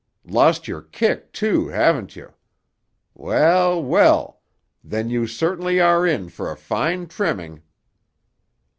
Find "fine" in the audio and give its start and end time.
6.57-7.05